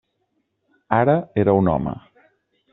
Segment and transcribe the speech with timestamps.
[1.01, 1.15] Ara
[1.45, 1.97] era un home.